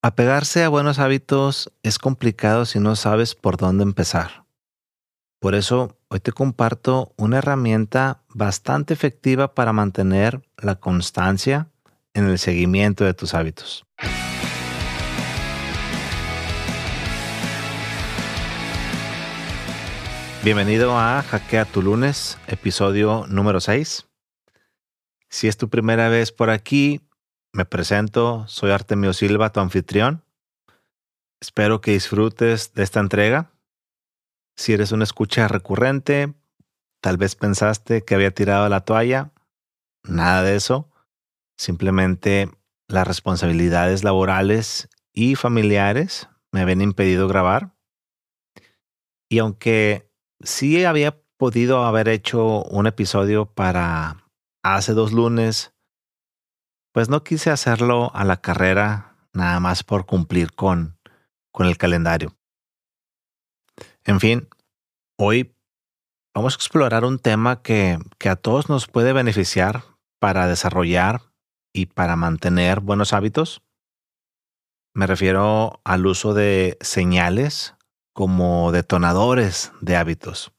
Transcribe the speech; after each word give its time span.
Apegarse 0.00 0.62
a 0.62 0.68
buenos 0.68 1.00
hábitos 1.00 1.72
es 1.82 1.98
complicado 1.98 2.66
si 2.66 2.78
no 2.78 2.94
sabes 2.94 3.34
por 3.34 3.56
dónde 3.56 3.82
empezar. 3.82 4.44
Por 5.40 5.56
eso 5.56 5.98
hoy 6.06 6.20
te 6.20 6.30
comparto 6.30 7.14
una 7.16 7.38
herramienta 7.38 8.22
bastante 8.28 8.94
efectiva 8.94 9.56
para 9.56 9.72
mantener 9.72 10.40
la 10.56 10.76
constancia 10.76 11.68
en 12.14 12.26
el 12.26 12.38
seguimiento 12.38 13.04
de 13.04 13.12
tus 13.12 13.34
hábitos. 13.34 13.84
Bienvenido 20.44 20.96
a 20.96 21.24
Hackea 21.24 21.64
tu 21.64 21.82
lunes, 21.82 22.38
episodio 22.46 23.26
número 23.28 23.60
6. 23.60 24.06
Si 25.28 25.48
es 25.48 25.56
tu 25.56 25.68
primera 25.68 26.08
vez 26.08 26.30
por 26.30 26.50
aquí, 26.50 27.00
me 27.52 27.64
presento, 27.64 28.46
soy 28.48 28.70
Artemio 28.70 29.12
Silva, 29.12 29.52
tu 29.52 29.60
anfitrión. 29.60 30.24
Espero 31.40 31.80
que 31.80 31.92
disfrutes 31.92 32.74
de 32.74 32.82
esta 32.82 33.00
entrega. 33.00 33.52
Si 34.56 34.72
eres 34.72 34.92
una 34.92 35.04
escucha 35.04 35.48
recurrente, 35.48 36.34
tal 37.00 37.16
vez 37.16 37.36
pensaste 37.36 38.04
que 38.04 38.14
había 38.14 38.32
tirado 38.32 38.68
la 38.68 38.84
toalla. 38.84 39.32
Nada 40.04 40.42
de 40.42 40.56
eso. 40.56 40.90
Simplemente 41.56 42.50
las 42.88 43.06
responsabilidades 43.06 44.04
laborales 44.04 44.88
y 45.12 45.34
familiares 45.34 46.28
me 46.52 46.60
habían 46.60 46.80
impedido 46.80 47.28
grabar. 47.28 47.74
Y 49.28 49.38
aunque 49.38 50.10
sí 50.40 50.84
había 50.84 51.20
podido 51.36 51.84
haber 51.84 52.08
hecho 52.08 52.62
un 52.64 52.86
episodio 52.86 53.46
para 53.46 54.24
hace 54.62 54.92
dos 54.92 55.12
lunes, 55.12 55.72
pues 56.98 57.08
no 57.08 57.22
quise 57.22 57.50
hacerlo 57.52 58.10
a 58.12 58.24
la 58.24 58.40
carrera 58.40 59.14
nada 59.32 59.60
más 59.60 59.84
por 59.84 60.04
cumplir 60.04 60.52
con, 60.52 60.98
con 61.52 61.68
el 61.68 61.78
calendario. 61.78 62.36
En 64.02 64.18
fin, 64.18 64.48
hoy 65.16 65.54
vamos 66.34 66.54
a 66.54 66.56
explorar 66.56 67.04
un 67.04 67.20
tema 67.20 67.62
que, 67.62 68.00
que 68.18 68.28
a 68.28 68.34
todos 68.34 68.68
nos 68.68 68.88
puede 68.88 69.12
beneficiar 69.12 69.84
para 70.18 70.48
desarrollar 70.48 71.20
y 71.72 71.86
para 71.86 72.16
mantener 72.16 72.80
buenos 72.80 73.12
hábitos. 73.12 73.62
Me 74.92 75.06
refiero 75.06 75.80
al 75.84 76.04
uso 76.04 76.34
de 76.34 76.78
señales 76.80 77.76
como 78.12 78.72
detonadores 78.72 79.70
de 79.80 79.94
hábitos. 79.94 80.52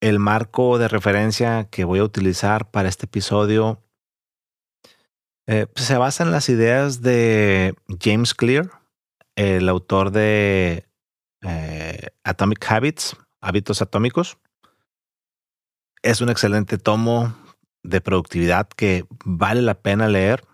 El 0.00 0.18
marco 0.18 0.78
de 0.78 0.88
referencia 0.88 1.64
que 1.64 1.84
voy 1.84 1.98
a 1.98 2.04
utilizar 2.04 2.70
para 2.70 2.88
este 2.88 3.04
episodio 3.04 3.83
eh, 5.46 5.66
pues, 5.66 5.86
se 5.86 5.96
basa 5.98 6.24
en 6.24 6.30
las 6.30 6.48
ideas 6.48 7.02
de 7.02 7.74
James 8.00 8.34
Clear, 8.34 8.70
el 9.36 9.68
autor 9.68 10.10
de 10.10 10.86
eh, 11.42 12.08
Atomic 12.24 12.64
Habits, 12.70 13.16
Hábitos 13.40 13.82
Atómicos. 13.82 14.38
Es 16.02 16.20
un 16.20 16.30
excelente 16.30 16.78
tomo 16.78 17.34
de 17.82 18.00
productividad 18.00 18.68
que 18.68 19.06
vale 19.24 19.62
la 19.62 19.74
pena 19.74 20.08
leer. 20.08 20.44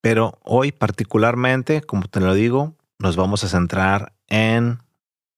Pero 0.00 0.38
hoy 0.42 0.72
particularmente, 0.72 1.80
como 1.82 2.08
te 2.08 2.20
lo 2.20 2.34
digo, 2.34 2.74
nos 2.98 3.16
vamos 3.16 3.44
a 3.44 3.48
centrar 3.48 4.12
en 4.26 4.78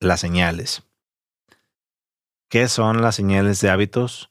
las 0.01 0.21
señales. 0.21 0.83
¿Qué 2.49 2.69
son 2.69 3.03
las 3.03 3.17
señales 3.17 3.61
de 3.61 3.69
hábitos? 3.69 4.31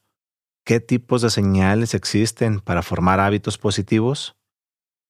Qué 0.64 0.80
tipos 0.80 1.22
de 1.22 1.30
señales 1.30 1.94
existen 1.94 2.60
para 2.60 2.82
formar 2.82 3.20
hábitos 3.20 3.58
positivos 3.58 4.36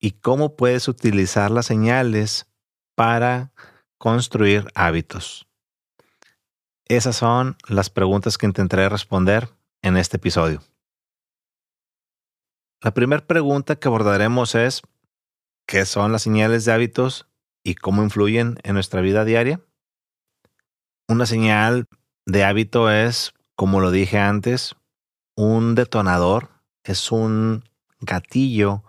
y 0.00 0.12
cómo 0.12 0.56
puedes 0.56 0.88
utilizar 0.88 1.50
las 1.50 1.66
señales 1.66 2.46
para 2.94 3.52
construir 3.98 4.66
hábitos. 4.74 5.46
Esas 6.86 7.16
son 7.16 7.56
las 7.68 7.88
preguntas 7.88 8.36
que 8.36 8.46
intentaré 8.46 8.88
responder 8.88 9.48
en 9.82 9.96
este 9.96 10.18
episodio. 10.18 10.62
La 12.82 12.92
primera 12.92 13.26
pregunta 13.26 13.76
que 13.76 13.88
abordaremos 13.88 14.54
es, 14.54 14.82
¿qué 15.66 15.86
son 15.86 16.12
las 16.12 16.22
señales 16.22 16.66
de 16.66 16.72
hábitos 16.72 17.26
y 17.62 17.76
cómo 17.76 18.02
influyen 18.02 18.58
en 18.62 18.74
nuestra 18.74 19.00
vida 19.00 19.24
diaria? 19.24 19.60
Una 21.08 21.24
señal 21.24 21.86
de 22.26 22.44
hábito 22.44 22.90
es, 22.90 23.32
como 23.56 23.80
lo 23.80 23.90
dije 23.90 24.18
antes, 24.18 24.76
un 25.36 25.74
detonador 25.74 26.50
es 26.84 27.10
un 27.10 27.64
gatillo 28.00 28.82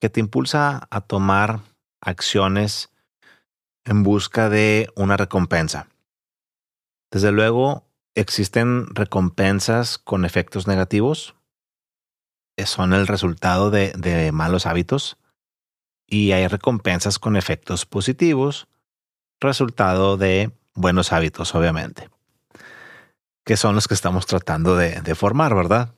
que 0.00 0.08
te 0.08 0.20
impulsa 0.20 0.86
a 0.90 1.00
tomar 1.00 1.60
acciones 2.00 2.90
en 3.84 4.02
busca 4.02 4.48
de 4.48 4.88
una 4.96 5.16
recompensa. 5.16 5.88
Desde 7.10 7.32
luego, 7.32 7.84
existen 8.14 8.86
recompensas 8.94 9.98
con 9.98 10.24
efectos 10.24 10.66
negativos. 10.66 11.34
Son 12.64 12.92
el 12.92 13.06
resultado 13.06 13.70
de, 13.70 13.92
de 13.92 14.32
malos 14.32 14.66
hábitos. 14.66 15.18
Y 16.06 16.32
hay 16.32 16.46
recompensas 16.46 17.18
con 17.18 17.36
efectos 17.36 17.86
positivos, 17.86 18.68
resultado 19.40 20.16
de 20.16 20.52
buenos 20.74 21.12
hábitos, 21.12 21.54
obviamente 21.54 22.10
que 23.44 23.56
son 23.56 23.74
los 23.74 23.88
que 23.88 23.94
estamos 23.94 24.26
tratando 24.26 24.76
de, 24.76 25.14
formar, 25.14 25.54
¿verdad? 25.54 25.94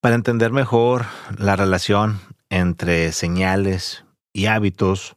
Para 0.00 0.14
entender 0.14 0.52
mejor 0.52 1.06
la 1.38 1.56
relación 1.56 2.20
entre 2.50 3.12
señales 3.12 4.04
y 4.32 4.46
hábitos, 4.46 5.16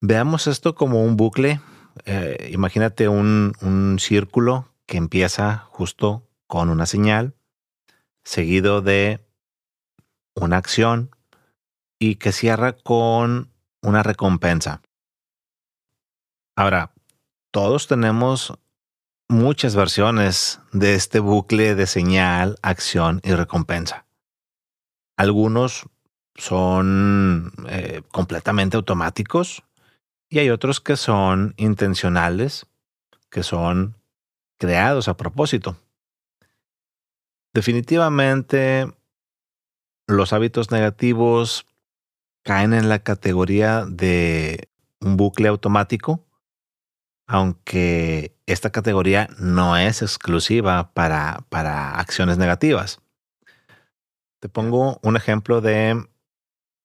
veamos 0.00 0.46
esto 0.46 0.74
como 0.74 1.04
un 1.04 1.16
bucle. 1.16 1.60
Eh, 2.04 2.50
imagínate 2.52 3.08
un 3.08 3.96
círculo 3.98 4.72
que 4.86 4.96
empieza 4.96 5.66
justo 5.70 6.26
con 6.46 6.70
una 6.70 6.86
señal, 6.86 7.34
seguido 8.24 8.80
de 8.80 9.20
una 10.34 10.56
acción 10.56 11.14
y 11.98 12.16
que 12.16 12.32
cierra 12.32 12.72
con 12.72 13.52
una 13.82 14.02
recompensa. 14.02 14.82
Ahora, 16.56 16.92
todos 17.50 17.86
tenemos 17.86 18.54
muchas 19.28 19.74
versiones 19.74 20.60
de 20.72 20.94
este 20.94 21.20
bucle 21.20 21.74
de 21.74 21.86
señal, 21.86 22.56
acción 22.62 23.20
y 23.24 23.32
recompensa. 23.32 24.06
Algunos 25.16 25.86
son 26.36 27.52
eh, 27.68 28.02
completamente 28.12 28.76
automáticos 28.76 29.62
y 30.28 30.38
hay 30.38 30.50
otros 30.50 30.80
que 30.80 30.96
son 30.96 31.54
intencionales, 31.56 32.66
que 33.30 33.42
son 33.42 33.96
creados 34.58 35.08
a 35.08 35.16
propósito. 35.16 35.76
Definitivamente, 37.52 38.92
los 40.06 40.32
hábitos 40.32 40.70
negativos 40.70 41.66
caen 42.42 42.74
en 42.74 42.88
la 42.88 43.00
categoría 43.00 43.84
de 43.86 44.68
un 45.00 45.16
bucle 45.16 45.48
automático 45.48 46.24
aunque 47.32 48.34
esta 48.46 48.70
categoría 48.70 49.28
no 49.38 49.76
es 49.76 50.02
exclusiva 50.02 50.92
para, 50.94 51.46
para 51.48 51.92
acciones 51.92 52.38
negativas. 52.38 53.00
Te 54.40 54.48
pongo 54.48 54.98
un 55.04 55.16
ejemplo 55.16 55.60
de 55.60 56.08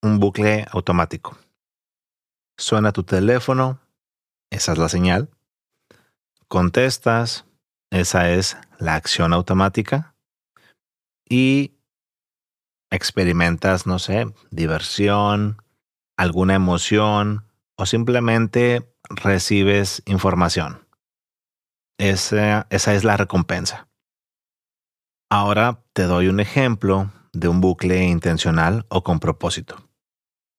un 0.02 0.20
bucle 0.20 0.64
automático. 0.70 1.36
Suena 2.56 2.92
tu 2.92 3.02
teléfono, 3.02 3.80
esa 4.48 4.70
es 4.70 4.78
la 4.78 4.88
señal. 4.88 5.30
Contestas, 6.46 7.44
esa 7.90 8.30
es 8.30 8.56
la 8.78 8.94
acción 8.94 9.32
automática. 9.32 10.14
Y 11.28 11.74
experimentas, 12.92 13.88
no 13.88 13.98
sé, 13.98 14.32
diversión, 14.52 15.60
alguna 16.16 16.54
emoción 16.54 17.45
o 17.76 17.86
simplemente 17.86 18.92
recibes 19.08 20.02
información. 20.06 20.86
Esa, 21.98 22.66
esa 22.70 22.94
es 22.94 23.04
la 23.04 23.16
recompensa. 23.16 23.88
Ahora 25.30 25.82
te 25.92 26.04
doy 26.04 26.28
un 26.28 26.40
ejemplo 26.40 27.10
de 27.32 27.48
un 27.48 27.60
bucle 27.60 28.04
intencional 28.04 28.86
o 28.88 29.02
con 29.02 29.20
propósito. 29.20 29.88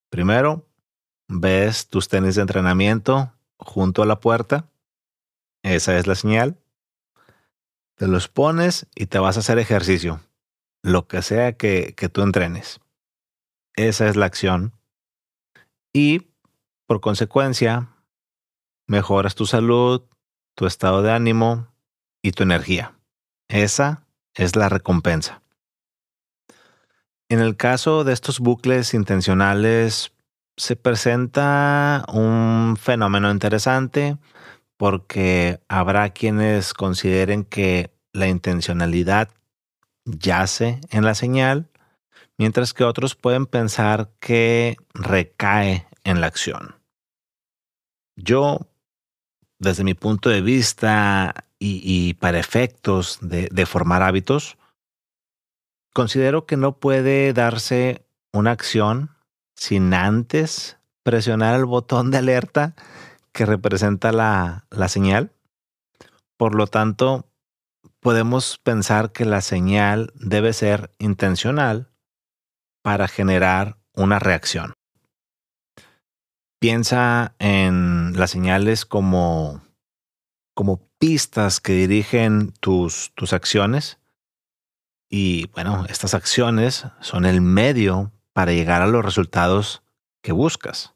Primero, 0.10 0.68
ves 1.28 1.90
tus 1.90 2.08
tenis 2.08 2.36
de 2.36 2.42
entrenamiento 2.42 3.34
junto 3.58 4.04
a 4.04 4.06
la 4.06 4.20
puerta. 4.20 4.70
Esa 5.64 5.98
es 5.98 6.08
la 6.08 6.16
señal. 6.16 6.58
Te 7.96 8.08
los 8.08 8.28
pones 8.28 8.88
y 8.96 9.08
te 9.08 9.20
vas 9.20 9.38
a 9.38 9.40
hacer 9.40 9.58
ejercicio, 9.58 10.22
lo 10.84 11.08
que 11.08 11.22
sea 11.22 11.54
que, 11.54 11.94
que 11.96 12.10
tú 12.10 12.22
entrenes. 12.22 12.80
Esa 13.76 14.08
es 14.08 14.16
la 14.16 14.28
acción. 14.28 14.74
Y, 15.94 16.28
por 16.88 17.02
consecuencia, 17.02 17.90
mejoras 18.88 19.36
tu 19.36 19.46
salud, 19.46 20.02
tu 20.56 20.66
estado 20.66 21.02
de 21.04 21.12
ánimo 21.12 21.68
y 22.22 22.32
tu 22.32 22.44
energía. 22.44 22.96
Esa 23.50 24.08
es 24.34 24.56
la 24.56 24.70
recompensa. 24.70 25.42
En 27.30 27.40
el 27.40 27.58
caso 27.58 28.04
de 28.06 28.14
estos 28.14 28.40
bucles 28.40 28.94
intencionales, 28.94 30.14
se 30.56 30.76
presenta 30.76 32.06
un 32.12 32.78
fenómeno 32.80 33.30
interesante 33.30 34.18
porque 34.78 35.60
habrá 35.68 36.10
quienes 36.12 36.74
consideren 36.74 37.44
que 37.44 37.92
la 38.14 38.28
intencionalidad 38.28 39.30
yace 40.06 40.80
en 40.90 41.04
la 41.04 41.16
señal, 41.16 41.70
mientras 42.38 42.74
que 42.74 42.86
otros 42.86 43.16
pueden 43.16 43.46
pensar 43.46 44.10
que 44.20 44.78
recae 44.94 45.86
en 46.04 46.22
la 46.22 46.28
acción. 46.28 46.77
Yo, 48.18 48.68
desde 49.60 49.84
mi 49.84 49.94
punto 49.94 50.30
de 50.30 50.42
vista 50.42 51.46
y, 51.60 52.16
para 52.16 52.40
efectos 52.40 53.20
de, 53.22 53.66
formar 53.66 54.02
hábitos, 54.02 54.58
considero 55.94 56.46
que 56.46 56.58
no 56.58 56.80
puede 56.80 57.32
darse 57.34 58.06
una 58.34 58.52
acción 58.52 59.12
sin 59.56 59.94
antes 59.94 60.78
presionar 61.04 61.56
el 61.56 61.66
botón 61.66 62.12
de 62.12 62.18
alerta 62.18 62.76
que 63.32 63.46
representa 63.46 64.12
la 64.12 64.88
señal. 64.90 65.32
Por 66.38 66.54
lo 66.56 66.68
tanto, 66.68 67.30
podemos 68.00 68.58
pensar 68.58 69.12
que 69.12 69.26
la 69.26 69.42
señal 69.42 70.12
debe 70.16 70.54
ser 70.54 70.92
intencional 71.00 71.92
para 72.82 73.08
generar 73.08 73.78
una 73.94 74.20
reacción. 74.20 74.77
Piensa 76.60 77.36
en 77.40 78.18
las 78.18 78.32
señales 78.32 78.86
como, 78.86 79.62
como 80.56 80.88
pistas 80.98 81.60
que 81.60 81.74
dirigen 81.74 82.52
tus, 82.60 83.12
tus 83.16 83.34
acciones. 83.34 84.00
Y 85.10 85.48
bueno, 85.50 85.86
estas 85.88 86.14
acciones 86.14 86.86
son 87.00 87.26
el 87.26 87.42
medio 87.42 88.12
para 88.34 88.54
llegar 88.54 88.82
a 88.82 88.88
los 88.88 89.06
resultados 89.06 89.84
que 90.22 90.32
buscas. 90.32 90.96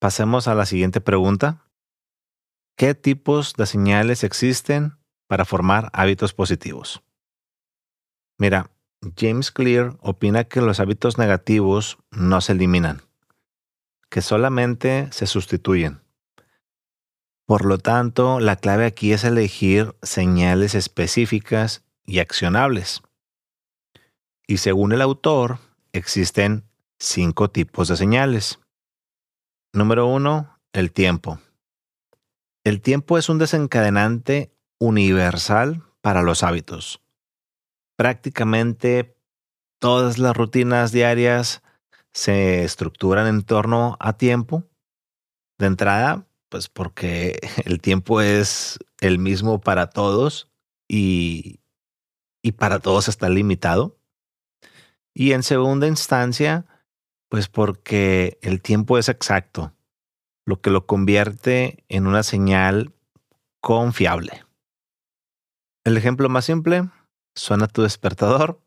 Pasemos 0.00 0.48
a 0.48 0.54
la 0.54 0.64
siguiente 0.64 1.00
pregunta. 1.00 1.66
¿Qué 2.76 2.94
tipos 2.94 3.54
de 3.54 3.66
señales 3.66 4.24
existen 4.24 4.96
para 5.26 5.44
formar 5.44 5.90
hábitos 5.92 6.32
positivos? 6.32 7.02
Mira, 8.38 8.70
James 9.18 9.50
Clear 9.50 9.98
opina 10.00 10.44
que 10.44 10.62
los 10.62 10.80
hábitos 10.80 11.18
negativos 11.18 11.98
no 12.10 12.40
se 12.40 12.52
eliminan, 12.52 13.02
que 14.10 14.20
solamente 14.20 15.08
se 15.12 15.26
sustituyen. 15.26 16.02
Por 17.46 17.64
lo 17.64 17.78
tanto, 17.78 18.38
la 18.38 18.56
clave 18.56 18.84
aquí 18.84 19.12
es 19.12 19.24
elegir 19.24 19.96
señales 20.02 20.74
específicas 20.74 21.84
y 22.04 22.18
accionables. 22.18 23.02
Y 24.46 24.58
según 24.58 24.92
el 24.92 25.00
autor, 25.00 25.58
existen 25.92 26.64
cinco 26.98 27.50
tipos 27.50 27.88
de 27.88 27.96
señales. 27.96 28.60
Número 29.72 30.06
uno, 30.06 30.58
el 30.72 30.92
tiempo. 30.92 31.40
El 32.64 32.80
tiempo 32.82 33.16
es 33.16 33.28
un 33.28 33.38
desencadenante 33.38 34.52
universal 34.78 35.82
para 36.00 36.22
los 36.22 36.42
hábitos. 36.42 37.00
Prácticamente 37.96 39.16
todas 39.78 40.18
las 40.18 40.36
rutinas 40.36 40.92
diarias 40.92 41.62
se 42.12 42.64
estructuran 42.64 43.26
en 43.26 43.42
torno 43.42 43.96
a 44.00 44.16
tiempo. 44.16 44.64
De 45.58 45.66
entrada, 45.66 46.26
pues 46.48 46.68
porque 46.68 47.38
el 47.64 47.80
tiempo 47.80 48.20
es 48.20 48.78
el 49.00 49.18
mismo 49.18 49.60
para 49.60 49.90
todos 49.90 50.50
y, 50.88 51.60
y 52.42 52.52
para 52.52 52.78
todos 52.78 53.08
está 53.08 53.28
limitado. 53.28 53.98
Y 55.14 55.32
en 55.32 55.42
segunda 55.42 55.86
instancia, 55.86 56.66
pues 57.28 57.48
porque 57.48 58.38
el 58.42 58.62
tiempo 58.62 58.98
es 58.98 59.08
exacto, 59.08 59.72
lo 60.46 60.60
que 60.60 60.70
lo 60.70 60.86
convierte 60.86 61.84
en 61.88 62.06
una 62.06 62.22
señal 62.22 62.92
confiable. 63.60 64.44
El 65.84 65.96
ejemplo 65.96 66.28
más 66.28 66.44
simple, 66.44 66.88
suena 67.34 67.66
tu 67.66 67.82
despertador, 67.82 68.60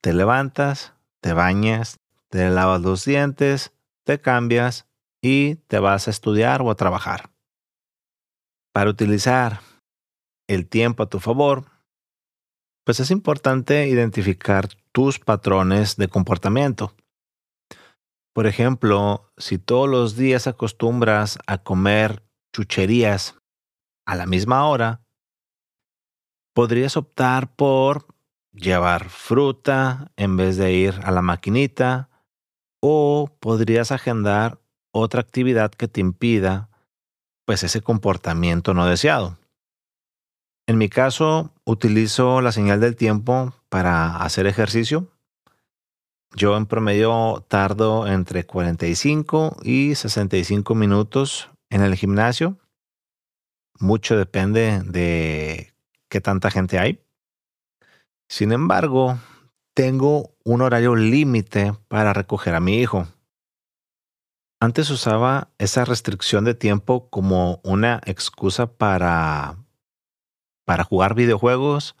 te 0.00 0.12
levantas, 0.12 0.94
te 1.20 1.32
bañas, 1.32 1.98
te 2.30 2.48
lavas 2.50 2.80
los 2.80 3.04
dientes, 3.04 3.72
te 4.04 4.20
cambias 4.20 4.88
y 5.22 5.56
te 5.66 5.78
vas 5.78 6.06
a 6.06 6.10
estudiar 6.10 6.62
o 6.62 6.70
a 6.70 6.74
trabajar. 6.74 7.30
Para 8.72 8.90
utilizar 8.90 9.60
el 10.48 10.68
tiempo 10.68 11.02
a 11.02 11.08
tu 11.08 11.20
favor, 11.20 11.66
pues 12.84 13.00
es 13.00 13.10
importante 13.10 13.88
identificar 13.88 14.68
tus 14.92 15.18
patrones 15.18 15.96
de 15.96 16.08
comportamiento. 16.08 16.94
Por 18.32 18.46
ejemplo, 18.46 19.32
si 19.36 19.58
todos 19.58 19.88
los 19.88 20.16
días 20.16 20.46
acostumbras 20.46 21.38
a 21.46 21.58
comer 21.58 22.24
chucherías 22.54 23.36
a 24.06 24.14
la 24.14 24.26
misma 24.26 24.66
hora, 24.66 25.02
podrías 26.54 26.96
optar 26.96 27.54
por 27.56 28.06
llevar 28.52 29.08
fruta 29.10 30.12
en 30.16 30.36
vez 30.36 30.56
de 30.56 30.72
ir 30.72 31.00
a 31.04 31.10
la 31.10 31.20
maquinita 31.20 32.07
o 32.80 33.30
podrías 33.40 33.92
agendar 33.92 34.58
otra 34.92 35.20
actividad 35.20 35.70
que 35.70 35.88
te 35.88 36.00
impida 36.00 36.68
pues 37.46 37.62
ese 37.62 37.80
comportamiento 37.80 38.74
no 38.74 38.86
deseado. 38.86 39.38
En 40.66 40.76
mi 40.76 40.88
caso, 40.88 41.52
utilizo 41.64 42.42
la 42.42 42.52
señal 42.52 42.80
del 42.80 42.94
tiempo 42.94 43.54
para 43.70 44.16
hacer 44.16 44.46
ejercicio 44.46 45.08
yo 46.36 46.56
en 46.56 46.66
promedio 46.66 47.44
tardo 47.48 48.06
entre 48.06 48.44
45 48.44 49.56
y 49.62 49.94
65 49.94 50.74
minutos 50.74 51.50
en 51.70 51.82
el 51.82 51.94
gimnasio. 51.94 52.58
Mucho 53.80 54.16
depende 54.16 54.82
de 54.84 55.72
qué 56.08 56.20
tanta 56.20 56.50
gente 56.50 56.78
hay. 56.78 57.00
Sin 58.28 58.52
embargo, 58.52 59.18
tengo 59.78 60.34
un 60.42 60.60
horario 60.60 60.96
límite 60.96 61.72
para 61.86 62.12
recoger 62.12 62.56
a 62.56 62.60
mi 62.60 62.80
hijo. 62.80 63.06
Antes 64.58 64.90
usaba 64.90 65.52
esa 65.58 65.84
restricción 65.84 66.44
de 66.44 66.56
tiempo 66.56 67.08
como 67.10 67.60
una 67.62 68.00
excusa 68.04 68.66
para 68.66 69.56
para 70.64 70.82
jugar 70.82 71.14
videojuegos 71.14 71.94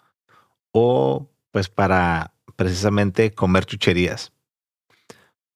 o 0.72 1.30
pues 1.52 1.68
para 1.68 2.34
precisamente 2.56 3.32
comer 3.32 3.64
chucherías. 3.64 4.32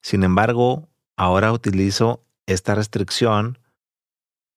Sin 0.00 0.22
embargo, 0.22 0.88
ahora 1.16 1.50
utilizo 1.50 2.24
esta 2.46 2.76
restricción 2.76 3.58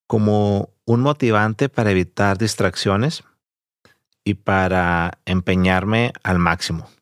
como 0.06 0.70
un 0.86 1.02
motivante 1.02 1.68
para 1.68 1.90
evitar 1.90 2.38
distracciones 2.38 3.24
y 4.24 4.36
para 4.36 5.18
empeñarme 5.26 6.14
al 6.22 6.38
máximo. 6.38 6.95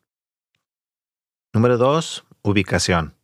Número 1.54 1.78
dos, 1.78 2.24
ubicación. 2.42 3.14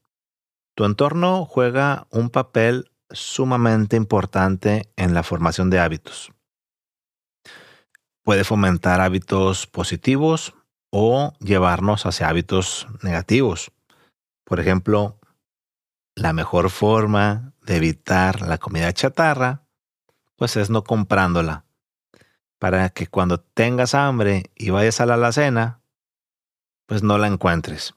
Tu 0.77 0.85
entorno 0.85 1.45
juega 1.45 2.07
un 2.11 2.31
papel 2.31 2.93
sumamente 3.11 3.97
importante 3.97 4.89
en 4.95 5.15
la 5.15 5.25
formación 5.25 5.69
de 5.69 5.81
hábitos. 5.81 6.31
Puede 8.23 8.45
fomentar 8.45 9.01
hábitos 9.01 9.67
positivos 9.67 10.55
o 10.93 11.33
llevarnos 11.41 12.07
hacia 12.07 12.29
hábitos 12.29 12.87
negativos. 13.03 13.73
Por 14.45 14.61
ejemplo, 14.61 15.19
la 16.15 16.33
mejor 16.33 16.71
forma 16.71 17.53
de 17.63 17.79
evitar 17.79 18.43
la 18.43 18.59
comida 18.59 18.93
chatarra, 18.93 19.67
pues 20.37 20.57
es 20.57 20.71
no 20.71 20.85
comprándola. 20.85 21.65
Para 22.61 22.91
que 22.91 23.09
cuando 23.09 23.41
tengas 23.41 23.93
hambre 23.97 24.53
y 24.55 24.71
vayas 24.71 25.01
a 25.01 25.07
la 25.07 25.15
alacena, 25.15 25.81
pues 26.87 27.03
no 27.03 27.19
la 27.19 27.27
encuentres. 27.27 27.97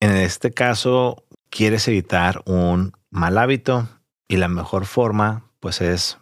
En 0.00 0.12
este 0.12 0.52
caso, 0.52 1.24
quieres 1.50 1.88
evitar 1.88 2.42
un 2.44 2.92
mal 3.10 3.38
hábito 3.38 3.88
y 4.28 4.36
la 4.36 4.48
mejor 4.48 4.86
forma, 4.86 5.50
pues 5.60 5.80
es 5.80 6.18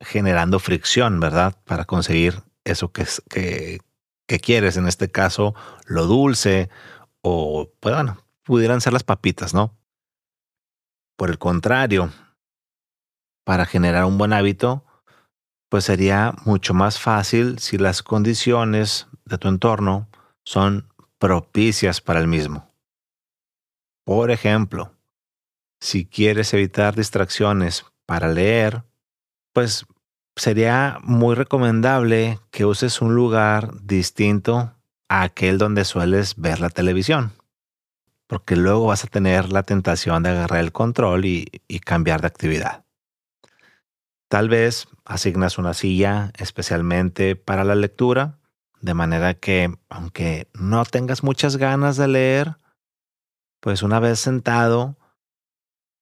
generando 0.00 0.58
fricción, 0.58 1.20
¿verdad? 1.20 1.56
Para 1.64 1.84
conseguir 1.84 2.42
eso 2.64 2.92
que, 2.92 3.06
que, 3.28 4.40
quieres, 4.40 4.76
en 4.76 4.88
este 4.88 5.10
caso 5.10 5.54
lo 5.86 6.06
dulce 6.06 6.68
o, 7.22 7.70
pues 7.80 7.94
bueno, 7.94 8.18
pudieran 8.42 8.80
ser 8.80 8.92
las 8.92 9.04
papitas, 9.04 9.54
¿no? 9.54 9.76
Por 11.16 11.30
el 11.30 11.38
contrario, 11.38 12.12
para 13.44 13.64
generar 13.64 14.04
un 14.04 14.18
buen 14.18 14.32
hábito, 14.32 14.84
pues 15.68 15.84
sería 15.84 16.34
mucho 16.44 16.74
más 16.74 17.00
fácil 17.00 17.58
si 17.58 17.78
las 17.78 18.02
condiciones 18.02 19.06
de 19.24 19.38
tu 19.38 19.48
entorno 19.48 20.08
son 20.44 20.92
propicias 21.18 22.00
para 22.00 22.20
el 22.20 22.26
mismo. 22.26 22.70
Por 24.04 24.30
ejemplo, 24.30 24.92
si 25.80 26.06
quieres 26.06 26.54
evitar 26.54 26.94
distracciones 26.94 27.84
para 28.06 28.28
leer, 28.28 28.84
pues 29.52 29.86
sería 30.36 30.98
muy 31.02 31.34
recomendable 31.34 32.38
que 32.50 32.64
uses 32.64 33.00
un 33.00 33.14
lugar 33.14 33.72
distinto 33.82 34.74
a 35.08 35.22
aquel 35.22 35.58
donde 35.58 35.84
sueles 35.84 36.36
ver 36.36 36.60
la 36.60 36.70
televisión, 36.70 37.32
porque 38.26 38.56
luego 38.56 38.86
vas 38.86 39.04
a 39.04 39.08
tener 39.08 39.52
la 39.52 39.62
tentación 39.62 40.22
de 40.22 40.30
agarrar 40.30 40.60
el 40.60 40.72
control 40.72 41.24
y, 41.24 41.46
y 41.68 41.80
cambiar 41.80 42.20
de 42.20 42.26
actividad. 42.26 42.84
Tal 44.28 44.48
vez 44.48 44.88
asignas 45.04 45.56
una 45.56 45.72
silla 45.72 46.32
especialmente 46.36 47.36
para 47.36 47.64
la 47.64 47.76
lectura, 47.76 48.38
de 48.86 48.94
manera 48.94 49.34
que 49.34 49.76
aunque 49.88 50.48
no 50.54 50.84
tengas 50.84 51.24
muchas 51.24 51.56
ganas 51.56 51.96
de 51.96 52.06
leer, 52.06 52.56
pues 53.60 53.82
una 53.82 53.98
vez 53.98 54.20
sentado, 54.20 54.96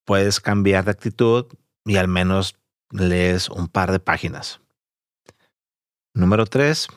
puedes 0.05 0.39
cambiar 0.39 0.85
de 0.85 0.91
actitud 0.91 1.47
y 1.83 1.97
al 1.97 2.07
menos 2.07 2.55
lees 2.91 3.49
un 3.49 3.69
par 3.69 3.91
de 3.91 3.99
páginas. 3.99 4.61
Número 6.13 6.45
3. 6.45 6.87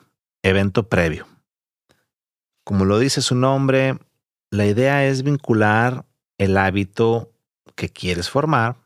Evento 0.42 0.90
previo. 0.90 1.26
Como 2.64 2.84
lo 2.84 2.98
dice 2.98 3.22
su 3.22 3.34
nombre, 3.34 3.98
la 4.50 4.66
idea 4.66 5.06
es 5.06 5.22
vincular 5.22 6.04
el 6.36 6.58
hábito 6.58 7.32
que 7.76 7.88
quieres 7.88 8.28
formar 8.28 8.76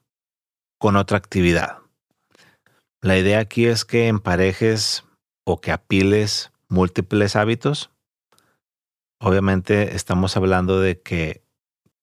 con 0.78 0.94
otra 0.94 1.18
actividad. 1.18 1.78
La 3.00 3.18
idea 3.18 3.40
aquí 3.40 3.66
es 3.66 3.84
que 3.84 4.06
emparejes 4.06 5.02
o 5.44 5.60
que 5.60 5.72
apiles 5.72 6.51
múltiples 6.72 7.36
hábitos. 7.36 7.90
Obviamente 9.20 9.94
estamos 9.94 10.36
hablando 10.36 10.80
de 10.80 11.00
que 11.00 11.44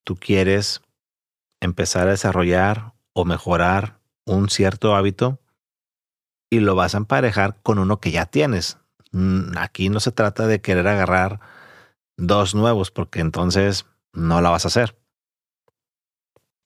tú 0.06 0.16
quieres 0.16 0.82
empezar 1.60 2.08
a 2.08 2.12
desarrollar 2.12 2.94
o 3.14 3.26
mejorar 3.26 4.00
un 4.26 4.50
cierto 4.50 4.96
hábito 4.96 5.40
y 6.52 6.60
lo 6.60 6.76
vas 6.76 6.94
a 6.94 7.00
emparejar 7.00 7.60
con 7.64 7.80
uno 7.80 8.00
que 8.00 8.12
ya 8.12 8.28
tienes. 8.28 8.78
Mm, 9.12 9.58
aquí 9.58 9.90
no 9.90 10.00
se 10.00 10.12
trata 10.12 10.46
de 10.46 10.62
querer 10.62 10.88
agarrar 10.88 11.40
dos 12.16 12.54
nuevos 12.54 12.92
porque 12.92 13.22
entonces 13.22 13.88
no 14.14 14.40
la 14.40 14.52
vas 14.52 14.66
a 14.66 14.70
hacer. 14.70 14.96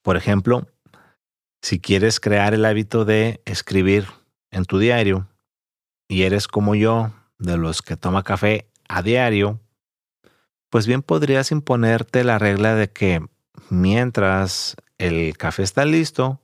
Por 0.03 0.17
ejemplo, 0.17 0.67
si 1.61 1.79
quieres 1.79 2.19
crear 2.19 2.53
el 2.53 2.65
hábito 2.65 3.05
de 3.05 3.41
escribir 3.45 4.07
en 4.51 4.65
tu 4.65 4.77
diario 4.77 5.29
y 6.09 6.23
eres 6.23 6.49
como 6.49 6.75
yo, 6.75 7.13
de 7.43 7.57
los 7.57 7.81
que 7.81 7.97
toma 7.97 8.23
café 8.23 8.69
a 8.87 9.01
diario, 9.01 9.59
pues 10.69 10.87
bien 10.87 11.01
podrías 11.01 11.51
imponerte 11.51 12.23
la 12.23 12.39
regla 12.39 12.73
de 12.73 12.91
que 12.91 13.23
mientras 13.69 14.75
el 14.97 15.37
café 15.37 15.63
está 15.63 15.85
listo, 15.85 16.41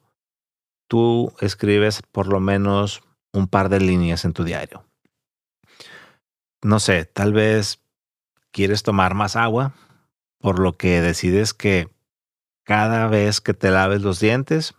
tú 0.88 1.34
escribes 1.39 2.01
por 2.12 2.27
lo 2.27 2.39
menos 2.39 3.01
un 3.32 3.48
par 3.48 3.70
de 3.70 3.79
líneas 3.79 4.25
en 4.25 4.34
tu 4.34 4.44
diario. 4.44 4.84
No 6.62 6.79
sé, 6.79 7.06
tal 7.06 7.32
vez 7.32 7.82
quieres 8.51 8.84
tomar 8.84 9.13
más 9.13 9.38
agua, 9.38 9.74
por 10.39 10.60
lo 10.60 10.75
que 10.77 11.01
decides 11.01 11.53
que 11.53 11.89
cada 12.63 13.08
vez 13.08 13.39
que 13.39 13.53
te 13.53 13.72
laves 13.72 14.01
los 14.01 14.20
dientes, 14.20 14.75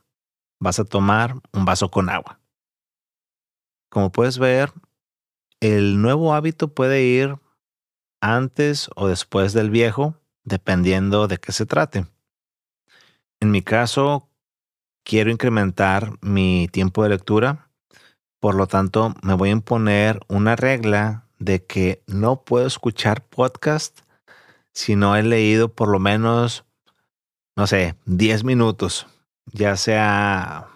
vas 0.60 0.78
a 0.78 0.84
tomar 0.84 1.34
un 1.52 1.64
vaso 1.64 1.90
con 1.90 2.10
agua. 2.10 2.38
Como 3.88 4.12
puedes 4.12 4.38
ver, 4.38 4.72
el 5.60 6.00
nuevo 6.00 6.34
hábito 6.34 6.68
puede 6.68 7.02
ir 7.02 7.36
antes 8.20 8.90
o 8.96 9.08
después 9.08 9.52
del 9.52 9.70
viejo, 9.70 10.16
dependiendo 10.44 11.28
de 11.28 11.38
qué 11.38 11.52
se 11.52 11.66
trate. 11.66 12.06
En 13.40 13.50
mi 13.50 13.62
caso, 13.62 14.28
quiero 15.04 15.30
incrementar 15.30 16.12
mi 16.20 16.68
tiempo 16.72 17.02
de 17.02 17.10
lectura, 17.10 17.70
por 18.40 18.54
lo 18.54 18.66
tanto 18.66 19.14
me 19.22 19.34
voy 19.34 19.50
a 19.50 19.52
imponer 19.52 20.20
una 20.28 20.56
regla 20.56 21.26
de 21.38 21.64
que 21.64 22.02
no 22.06 22.42
puedo 22.42 22.66
escuchar 22.66 23.24
podcast 23.24 24.00
si 24.72 24.96
no 24.96 25.16
he 25.16 25.22
leído 25.22 25.74
por 25.74 25.88
lo 25.88 25.98
menos, 25.98 26.64
no 27.56 27.66
sé, 27.66 27.96
10 28.06 28.44
minutos, 28.44 29.06
ya 29.46 29.76
sea 29.76 30.68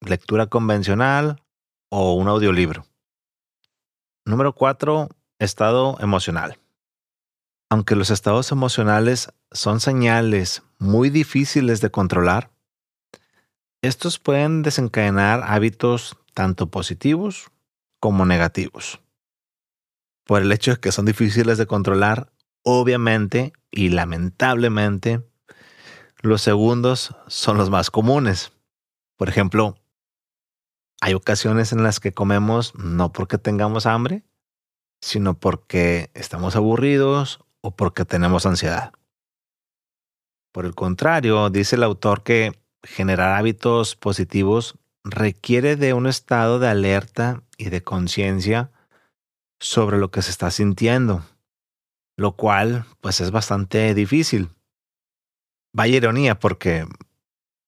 lectura 0.00 0.46
convencional 0.46 1.42
o 1.90 2.14
un 2.14 2.28
audiolibro. 2.28 2.87
Número 4.28 4.52
4. 4.52 5.08
Estado 5.38 5.96
emocional. 6.00 6.58
Aunque 7.70 7.96
los 7.96 8.10
estados 8.10 8.52
emocionales 8.52 9.32
son 9.52 9.80
señales 9.80 10.62
muy 10.78 11.08
difíciles 11.08 11.80
de 11.80 11.90
controlar, 11.90 12.50
estos 13.80 14.18
pueden 14.18 14.60
desencadenar 14.62 15.44
hábitos 15.46 16.18
tanto 16.34 16.70
positivos 16.70 17.50
como 18.00 18.26
negativos. 18.26 19.00
Por 20.26 20.42
el 20.42 20.52
hecho 20.52 20.72
de 20.72 20.80
que 20.80 20.92
son 20.92 21.06
difíciles 21.06 21.56
de 21.56 21.64
controlar, 21.64 22.30
obviamente 22.62 23.54
y 23.70 23.88
lamentablemente, 23.88 25.22
los 26.20 26.42
segundos 26.42 27.16
son 27.28 27.56
los 27.56 27.70
más 27.70 27.90
comunes. 27.90 28.52
Por 29.16 29.30
ejemplo, 29.30 29.77
hay 31.00 31.14
ocasiones 31.14 31.72
en 31.72 31.82
las 31.82 32.00
que 32.00 32.12
comemos 32.12 32.74
no 32.74 33.12
porque 33.12 33.38
tengamos 33.38 33.86
hambre, 33.86 34.24
sino 35.00 35.34
porque 35.34 36.10
estamos 36.14 36.56
aburridos 36.56 37.40
o 37.60 37.74
porque 37.74 38.04
tenemos 38.04 38.46
ansiedad. 38.46 38.92
Por 40.52 40.64
el 40.64 40.74
contrario, 40.74 41.50
dice 41.50 41.76
el 41.76 41.84
autor 41.84 42.22
que 42.22 42.52
generar 42.82 43.36
hábitos 43.36 43.96
positivos 43.96 44.76
requiere 45.04 45.76
de 45.76 45.92
un 45.92 46.06
estado 46.06 46.58
de 46.58 46.68
alerta 46.68 47.42
y 47.56 47.70
de 47.70 47.82
conciencia 47.82 48.70
sobre 49.60 49.98
lo 49.98 50.10
que 50.10 50.22
se 50.22 50.30
está 50.30 50.50
sintiendo, 50.50 51.24
lo 52.16 52.32
cual 52.32 52.86
pues 53.00 53.20
es 53.20 53.30
bastante 53.30 53.94
difícil. 53.94 54.50
Vaya 55.72 55.96
ironía 55.96 56.38
porque 56.38 56.86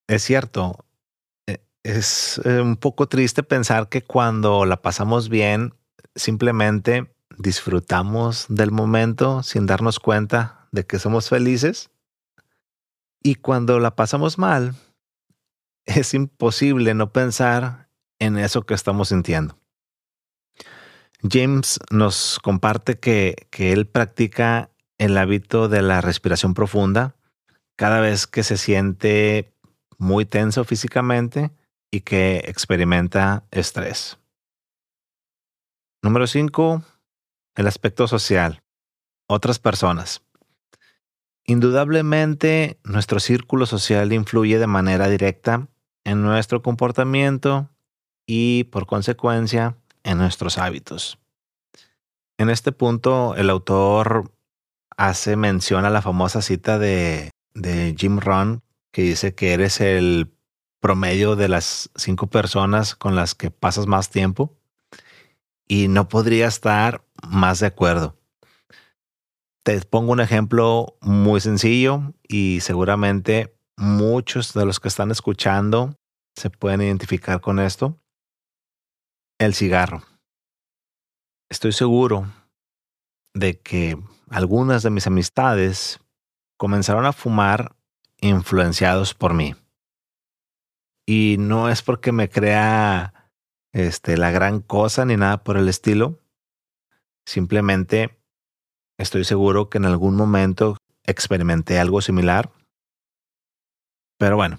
es 0.09 0.23
cierto, 0.25 0.85
es 1.83 2.41
eh, 2.45 2.61
un 2.61 2.77
poco 2.77 3.09
triste 3.09 3.43
pensar 3.43 3.89
que 3.89 4.03
cuando 4.03 4.65
la 4.67 4.83
pasamos 4.83 5.29
bien 5.29 5.75
simplemente 6.15 7.15
disfrutamos 7.39 8.47
del 8.49 8.71
momento 8.71 9.43
sin 9.43 9.67
darnos 9.67 9.99
cuenta 9.99 10.69
de 10.73 10.85
que 10.87 10.99
somos 10.99 11.29
felices. 11.29 11.91
Y 13.23 13.37
cuando 13.37 13.79
la 13.81 13.97
pasamos 13.97 14.39
mal, 14.39 14.75
es 15.87 16.15
imposible 16.15 16.95
no 16.95 17.13
pensar 17.13 17.89
en 18.19 18.39
eso 18.39 18.63
que 18.63 18.75
estamos 18.75 19.09
sintiendo. 19.09 19.57
James 21.23 21.79
nos 21.91 22.39
comparte 22.43 22.99
que, 22.99 23.47
que 23.51 23.73
él 23.73 23.87
practica 23.87 24.71
el 24.97 25.17
hábito 25.19 25.69
de 25.69 25.83
la 25.83 26.01
respiración 26.01 26.55
profunda 26.55 27.17
cada 27.77 28.01
vez 28.01 28.27
que 28.27 28.43
se 28.43 28.57
siente 28.57 29.55
muy 29.99 30.25
tenso 30.25 30.65
físicamente 30.65 31.51
y 31.91 32.03
que 32.03 32.45
experimenta 32.47 33.45
estrés. 33.51 34.19
Número 36.03 36.27
5. 36.27 36.83
El 37.57 37.67
aspecto 37.67 38.07
social. 38.07 38.63
Otras 39.27 39.59
personas. 39.59 40.23
Indudablemente, 41.45 42.79
nuestro 42.85 43.21
círculo 43.21 43.67
social 43.67 44.13
influye 44.13 44.59
de 44.59 44.67
manera 44.67 45.09
directa 45.09 45.69
en 46.05 46.23
nuestro 46.23 46.63
comportamiento 46.63 47.69
y, 48.27 48.65
por 48.65 48.87
consecuencia, 48.87 49.77
en 50.05 50.19
nuestros 50.19 50.59
hábitos. 50.59 51.19
En 52.39 52.51
este 52.51 52.73
punto, 52.73 53.35
el 53.35 53.51
autor 53.51 54.33
hace 54.97 55.37
mención 55.37 55.85
a 55.85 55.91
la 55.91 56.03
famosa 56.03 56.41
cita 56.41 56.79
de, 56.79 57.31
de 57.55 57.95
Jim 57.99 58.19
Rohn, 58.19 58.63
que 58.93 59.03
dice 59.03 59.35
que 59.35 59.53
eres 59.53 59.81
el 59.81 60.31
promedio 60.81 61.37
de 61.37 61.49
las 61.49 61.91
cinco 61.95 62.27
personas 62.27 62.95
con 62.95 63.15
las 63.15 63.35
que 63.35 63.51
pasas 63.51 63.87
más 63.87 64.11
tiempo. 64.11 64.57
Y 65.69 65.89
no 65.89 66.09
podría 66.09 66.49
estar 66.49 67.05
más 67.23 67.61
de 67.61 67.67
acuerdo. 67.67 68.17
Te 69.63 69.81
pongo 69.83 70.13
un 70.13 70.21
ejemplo 70.21 70.97
muy 71.01 71.41
sencillo 71.41 72.15
y 72.27 72.61
seguramente 72.61 73.55
muchos 73.77 74.53
de 74.53 74.65
los 74.65 74.81
que 74.81 74.89
están 74.89 75.11
escuchando 75.11 75.95
se 76.35 76.51
pueden 76.51 76.83
identificar 76.83 77.41
con 77.41 77.61
esto. 77.61 77.99
El 79.39 79.55
cigarro. 79.55 80.03
Estoy 81.51 81.73
seguro 81.73 82.27
de 83.35 83.59
que 83.59 83.99
algunas 84.29 84.83
de 84.83 84.91
mis 84.91 85.07
amistades 85.07 86.01
comenzaron 86.57 87.07
a 87.07 87.13
fumar 87.13 87.75
influenciados 88.21 89.15
por 89.15 89.35
mí. 89.35 89.55
Y 91.11 91.39
no 91.39 91.69
es 91.69 91.83
porque 91.83 92.13
me 92.13 92.29
crea 92.29 93.33
este, 93.73 94.17
la 94.17 94.31
gran 94.31 94.61
cosa 94.61 95.05
ni 95.05 95.17
nada 95.17 95.43
por 95.43 95.57
el 95.57 95.69
estilo, 95.69 96.21
Simplemente 97.31 98.19
estoy 98.99 99.23
seguro 99.23 99.71
que 99.71 99.79
en 99.79 99.85
algún 99.85 100.17
momento 100.17 100.77
experimenté 101.05 101.79
algo 101.79 102.01
similar. 102.01 102.51
Pero 104.19 104.35
bueno, 104.35 104.59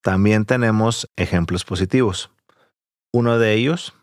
también 0.00 0.44
tenemos 0.44 1.10
ejemplos 1.16 1.64
positivos. 1.64 2.30
Uno 3.12 3.38
de 3.38 3.54
ellos 3.54 3.94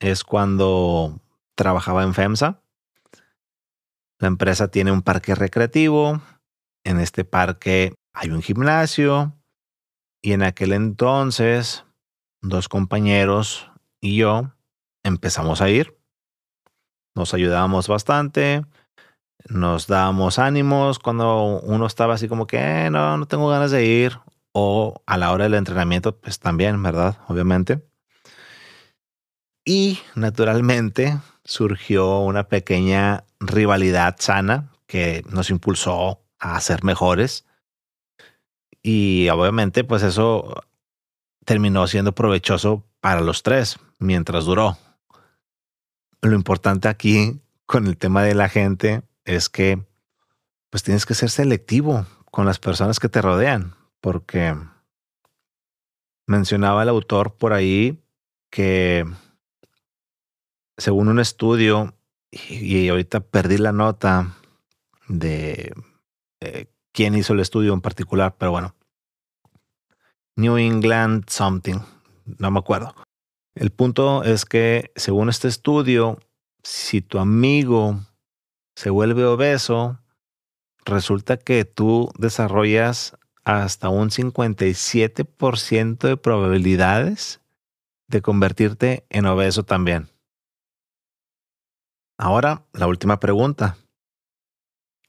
es 0.00 0.24
cuando 0.24 1.20
trabajaba 1.54 2.02
en 2.02 2.14
FEMSA. 2.14 2.60
La 4.18 4.26
empresa 4.26 4.68
tiene 4.68 4.90
un 4.90 5.02
parque 5.02 5.36
recreativo. 5.36 6.20
En 6.82 6.98
este 6.98 7.24
parque 7.24 7.94
hay 8.12 8.30
un 8.30 8.42
gimnasio. 8.42 9.37
Y 10.22 10.32
en 10.32 10.42
aquel 10.42 10.72
entonces, 10.72 11.84
dos 12.40 12.68
compañeros 12.68 13.70
y 14.00 14.16
yo 14.16 14.52
empezamos 15.02 15.60
a 15.60 15.70
ir. 15.70 15.96
Nos 17.14 17.34
ayudábamos 17.34 17.88
bastante. 17.88 18.64
Nos 19.48 19.86
dábamos 19.86 20.38
ánimos 20.38 20.98
cuando 20.98 21.60
uno 21.60 21.86
estaba 21.86 22.14
así 22.14 22.28
como 22.28 22.46
que 22.46 22.58
eh, 22.58 22.90
no, 22.90 23.16
no 23.16 23.26
tengo 23.26 23.48
ganas 23.48 23.70
de 23.70 23.84
ir. 23.84 24.18
O 24.52 25.02
a 25.06 25.18
la 25.18 25.30
hora 25.32 25.44
del 25.44 25.54
entrenamiento, 25.54 26.18
pues 26.18 26.40
también, 26.40 26.82
¿verdad? 26.82 27.18
Obviamente. 27.28 27.86
Y 29.64 29.98
naturalmente 30.14 31.18
surgió 31.44 32.20
una 32.20 32.48
pequeña 32.48 33.24
rivalidad 33.40 34.16
sana 34.18 34.70
que 34.86 35.22
nos 35.30 35.50
impulsó 35.50 36.24
a 36.38 36.58
ser 36.60 36.84
mejores. 36.84 37.44
Y 38.90 39.28
obviamente, 39.28 39.84
pues 39.84 40.02
eso 40.02 40.64
terminó 41.44 41.86
siendo 41.86 42.14
provechoso 42.14 42.86
para 43.00 43.20
los 43.20 43.42
tres 43.42 43.78
mientras 43.98 44.46
duró. 44.46 44.78
Lo 46.22 46.34
importante 46.34 46.88
aquí 46.88 47.38
con 47.66 47.86
el 47.86 47.98
tema 47.98 48.22
de 48.22 48.34
la 48.34 48.48
gente 48.48 49.02
es 49.26 49.50
que 49.50 49.84
pues 50.70 50.82
tienes 50.84 51.04
que 51.04 51.12
ser 51.12 51.28
selectivo 51.28 52.06
con 52.30 52.46
las 52.46 52.58
personas 52.58 52.98
que 52.98 53.10
te 53.10 53.20
rodean, 53.20 53.74
porque 54.00 54.56
mencionaba 56.26 56.82
el 56.82 56.88
autor 56.88 57.34
por 57.34 57.52
ahí 57.52 58.02
que 58.50 59.04
según 60.78 61.08
un 61.08 61.20
estudio, 61.20 61.94
y, 62.30 62.88
ahorita 62.88 63.20
perdí 63.20 63.58
la 63.58 63.72
nota 63.72 64.34
de 65.08 65.74
quién 66.92 67.14
hizo 67.14 67.34
el 67.34 67.40
estudio 67.40 67.74
en 67.74 67.82
particular, 67.82 68.34
pero 68.38 68.50
bueno, 68.50 68.74
New 70.38 70.56
England 70.56 71.24
something, 71.28 71.80
no 72.38 72.50
me 72.52 72.60
acuerdo. 72.60 72.94
El 73.56 73.70
punto 73.70 74.22
es 74.22 74.44
que 74.44 74.92
según 74.94 75.28
este 75.30 75.48
estudio, 75.48 76.20
si 76.62 77.02
tu 77.02 77.18
amigo 77.18 77.98
se 78.76 78.90
vuelve 78.90 79.24
obeso, 79.24 79.98
resulta 80.84 81.38
que 81.38 81.64
tú 81.64 82.12
desarrollas 82.16 83.18
hasta 83.42 83.88
un 83.88 84.10
57% 84.10 85.98
de 86.06 86.16
probabilidades 86.16 87.40
de 88.06 88.22
convertirte 88.22 89.04
en 89.10 89.26
obeso 89.26 89.64
también. 89.64 90.08
Ahora, 92.16 92.62
la 92.72 92.86
última 92.86 93.18
pregunta. 93.18 93.76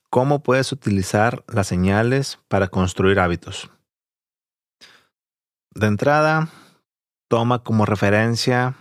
¿Cómo 0.09 0.41
puedes 0.41 0.71
utilizar 0.71 1.45
las 1.47 1.67
señales 1.67 2.39
para 2.47 2.69
construir 2.69 3.19
hábitos? 3.19 3.69
De 5.71 5.87
entrada, 5.87 6.49
toma 7.29 7.63
como 7.63 7.85
referencia 7.85 8.75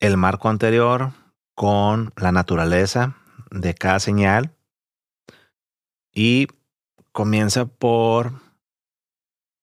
el 0.00 0.16
marco 0.16 0.48
anterior 0.48 1.12
con 1.54 2.12
la 2.16 2.32
naturaleza 2.32 3.16
de 3.50 3.74
cada 3.74 4.00
señal 4.00 4.54
y 6.12 6.48
comienza 7.12 7.66
por 7.66 8.32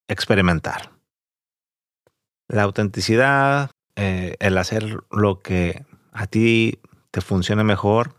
experimentar. 0.08 0.92
La 2.48 2.64
autenticidad, 2.64 3.72
eh, 3.96 4.36
el 4.40 4.58
hacer 4.58 5.04
lo 5.10 5.40
que 5.40 5.86
a 6.12 6.28
ti 6.28 6.80
te 7.12 7.22
funcione 7.22 7.64
mejor, 7.64 8.16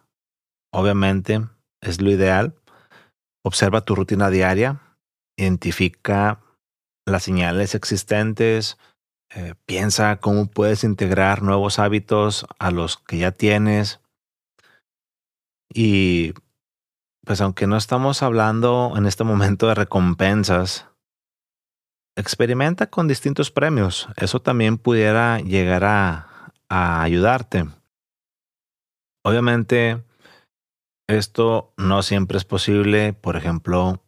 obviamente 0.72 1.40
es 1.80 2.00
lo 2.00 2.10
ideal. 2.10 2.54
Observa 3.44 3.84
tu 3.84 3.94
rutina 3.94 4.30
diaria, 4.30 4.80
identifica 5.36 6.41
las 7.06 7.22
señales 7.22 7.74
existentes, 7.74 8.78
eh, 9.34 9.54
piensa 9.64 10.18
cómo 10.20 10.46
puedes 10.46 10.84
integrar 10.84 11.42
nuevos 11.42 11.78
hábitos 11.78 12.46
a 12.58 12.70
los 12.70 12.98
que 12.98 13.18
ya 13.18 13.32
tienes. 13.32 14.00
Y 15.72 16.34
pues 17.24 17.40
aunque 17.40 17.66
no 17.66 17.76
estamos 17.76 18.22
hablando 18.22 18.92
en 18.96 19.06
este 19.06 19.24
momento 19.24 19.68
de 19.68 19.74
recompensas, 19.74 20.86
experimenta 22.16 22.88
con 22.90 23.08
distintos 23.08 23.50
premios. 23.50 24.08
Eso 24.16 24.42
también 24.42 24.76
pudiera 24.76 25.40
llegar 25.40 25.84
a, 25.84 26.52
a 26.68 27.02
ayudarte. 27.02 27.68
Obviamente, 29.24 30.04
esto 31.08 31.72
no 31.78 32.02
siempre 32.02 32.36
es 32.36 32.44
posible. 32.44 33.14
Por 33.14 33.36
ejemplo, 33.36 34.02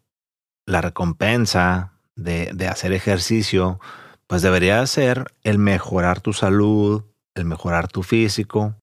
la 0.66 0.82
recompensa 0.82 1.93
de, 2.16 2.50
de 2.54 2.68
hacer 2.68 2.92
ejercicio, 2.92 3.80
pues 4.26 4.42
debería 4.42 4.86
ser 4.86 5.34
el 5.42 5.58
mejorar 5.58 6.20
tu 6.20 6.32
salud, 6.32 7.04
el 7.34 7.44
mejorar 7.44 7.88
tu 7.88 8.02
físico. 8.02 8.76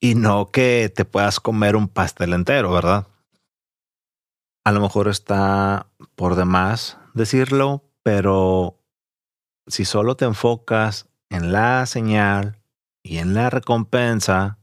Y 0.00 0.14
no 0.14 0.50
que 0.50 0.92
te 0.94 1.04
puedas 1.04 1.40
comer 1.40 1.76
un 1.76 1.88
pastel 1.88 2.32
entero, 2.32 2.72
¿verdad? 2.72 3.06
A 4.64 4.72
lo 4.72 4.80
mejor 4.80 5.08
está 5.08 5.88
por 6.14 6.34
demás 6.34 6.98
decirlo, 7.14 7.84
pero 8.02 8.78
si 9.66 9.84
solo 9.84 10.16
te 10.16 10.24
enfocas 10.24 11.08
en 11.30 11.52
la 11.52 11.86
señal 11.86 12.60
y 13.02 13.18
en 13.18 13.34
la 13.34 13.50
recompensa, 13.50 14.58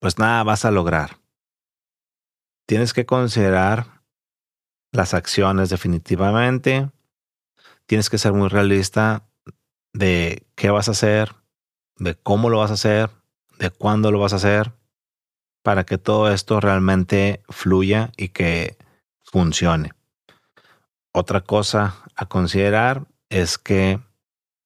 pues 0.00 0.18
nada 0.18 0.42
vas 0.44 0.64
a 0.64 0.70
lograr. 0.70 1.18
Tienes 2.66 2.92
que 2.92 3.06
considerar 3.06 3.97
las 4.92 5.14
acciones 5.14 5.70
definitivamente. 5.70 6.90
Tienes 7.86 8.10
que 8.10 8.18
ser 8.18 8.32
muy 8.32 8.48
realista 8.48 9.28
de 9.92 10.46
qué 10.54 10.70
vas 10.70 10.88
a 10.88 10.92
hacer, 10.92 11.34
de 11.96 12.14
cómo 12.14 12.50
lo 12.50 12.58
vas 12.58 12.70
a 12.70 12.74
hacer, 12.74 13.10
de 13.58 13.70
cuándo 13.70 14.12
lo 14.12 14.18
vas 14.20 14.32
a 14.32 14.36
hacer, 14.36 14.72
para 15.62 15.84
que 15.84 15.98
todo 15.98 16.32
esto 16.32 16.60
realmente 16.60 17.42
fluya 17.48 18.12
y 18.16 18.28
que 18.28 18.76
funcione. 19.24 19.92
Otra 21.12 21.40
cosa 21.40 21.96
a 22.14 22.26
considerar 22.26 23.06
es 23.28 23.58
que 23.58 24.00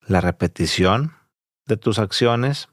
la 0.07 0.21
repetición 0.21 1.15
de 1.67 1.77
tus 1.77 1.99
acciones 1.99 2.69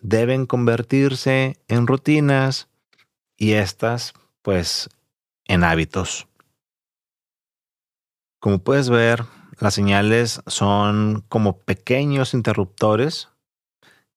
deben 0.00 0.46
convertirse 0.46 1.58
en 1.68 1.86
rutinas 1.86 2.68
y 3.36 3.52
estas 3.52 4.14
pues 4.42 4.88
en 5.44 5.64
hábitos. 5.64 6.27
Como 8.40 8.58
puedes 8.58 8.88
ver, 8.88 9.24
las 9.58 9.74
señales 9.74 10.40
son 10.46 11.24
como 11.28 11.58
pequeños 11.58 12.34
interruptores 12.34 13.28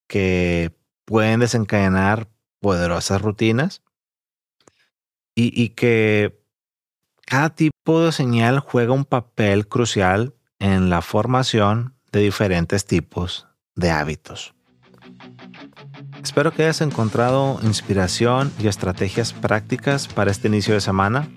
que 0.07 0.75
pueden 1.05 1.39
desencadenar 1.39 2.27
poderosas 2.59 3.21
rutinas 3.21 3.81
y, 5.33 5.69
que 5.69 6.39
cada 7.25 7.49
tipo 7.55 8.03
de 8.03 8.11
señal 8.11 8.59
juega 8.59 8.93
un 8.93 9.05
papel 9.05 9.67
crucial 9.67 10.35
en 10.59 10.89
la 10.89 11.01
formación 11.01 11.95
de 12.11 12.19
diferentes 12.19 12.85
tipos 12.85 13.47
de 13.75 13.89
hábitos. 13.89 14.53
Espero 16.21 16.51
que 16.51 16.63
hayas 16.63 16.81
encontrado 16.81 17.59
inspiración 17.63 18.51
y 18.59 18.67
estrategias 18.67 19.33
prácticas 19.33 20.07
para 20.07 20.29
este 20.29 20.47
inicio 20.49 20.75
de 20.75 20.81
semana. 20.81 21.27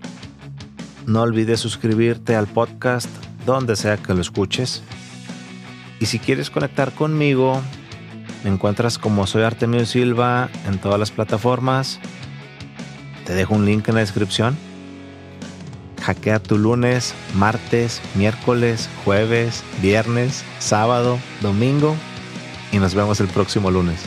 No 1.07 1.21
olvides 1.21 1.61
suscribirte 1.61 2.35
al 2.35 2.47
podcast 2.47 3.09
donde 3.45 3.77
sea 3.77 3.97
que 3.99 4.15
lo 4.15 4.21
escuches. 4.21 4.83
Y 6.01 6.07
si 6.07 6.19
quieres 6.19 6.51
conectar 6.51 6.93
conmigo, 6.93 7.61
me 8.43 8.51
encuentras 8.51 8.99
como 8.99 9.27
soy 9.27 9.43
Artemio 9.43 9.85
Silva 9.87 10.49
en 10.67 10.79
todas 10.79 10.99
las 10.99 11.11
plataformas. 11.11 12.01
Te 13.27 13.35
dejo 13.35 13.55
un 13.55 13.67
link 13.67 13.89
en 13.89 13.95
la 13.95 14.01
descripción. 14.01 14.57
Hackea 16.03 16.39
tu 16.39 16.59
lunes, 16.59 17.15
martes, 17.35 18.01
miércoles, 18.15 18.89
jueves, 19.05 19.63
viernes, 19.81 20.45
sábado, 20.59 21.19
domingo 21.41 21.97
y 22.73 22.79
nos 22.79 22.95
vemos 22.95 23.21
el 23.21 23.29
próximo 23.29 23.71
lunes. 23.71 24.01